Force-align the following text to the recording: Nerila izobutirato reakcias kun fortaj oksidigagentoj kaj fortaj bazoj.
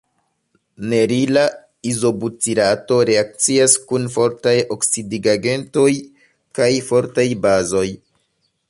Nerila 0.93 1.43
izobutirato 1.89 2.97
reakcias 3.11 3.77
kun 3.91 4.09
fortaj 4.17 4.55
oksidigagentoj 4.77 5.89
kaj 6.61 6.73
fortaj 6.91 7.29
bazoj. 7.47 7.89